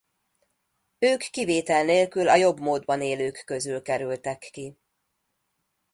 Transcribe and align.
Ők 0.99 1.21
kivétel 1.21 1.83
nélkül 1.83 2.27
a 2.29 2.35
jobb 2.35 2.59
módban 2.59 3.01
élők 3.01 3.43
közül 3.45 3.81
kerültek 3.81 4.49
ki. 4.51 4.77